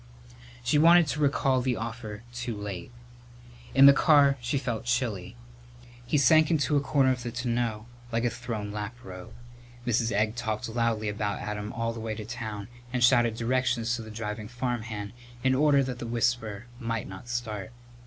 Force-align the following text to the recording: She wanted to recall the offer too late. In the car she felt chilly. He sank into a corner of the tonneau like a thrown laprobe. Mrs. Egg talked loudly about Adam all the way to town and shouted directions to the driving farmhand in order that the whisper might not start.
She 0.63 0.79
wanted 0.79 1.05
to 1.09 1.19
recall 1.19 1.61
the 1.61 1.75
offer 1.75 2.23
too 2.33 2.59
late. 2.59 2.91
In 3.75 3.85
the 3.85 3.93
car 3.93 4.35
she 4.41 4.57
felt 4.57 4.85
chilly. 4.85 5.35
He 6.07 6.17
sank 6.17 6.49
into 6.49 6.75
a 6.75 6.81
corner 6.81 7.11
of 7.11 7.21
the 7.21 7.31
tonneau 7.31 7.85
like 8.11 8.23
a 8.23 8.31
thrown 8.31 8.71
laprobe. 8.71 9.31
Mrs. 9.85 10.11
Egg 10.11 10.35
talked 10.35 10.67
loudly 10.67 11.07
about 11.07 11.41
Adam 11.41 11.71
all 11.71 11.93
the 11.93 11.99
way 11.99 12.15
to 12.15 12.25
town 12.25 12.67
and 12.91 13.03
shouted 13.03 13.35
directions 13.35 13.95
to 13.95 14.01
the 14.01 14.09
driving 14.09 14.47
farmhand 14.47 15.13
in 15.43 15.53
order 15.53 15.83
that 15.83 15.99
the 15.99 16.07
whisper 16.07 16.65
might 16.79 17.07
not 17.07 17.29
start. 17.29 17.71